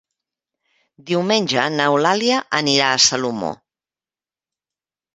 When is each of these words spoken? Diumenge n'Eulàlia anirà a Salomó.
Diumenge 1.09 1.67
n'Eulàlia 1.75 2.41
anirà 2.63 2.91
a 2.95 2.99
Salomó. 3.09 3.55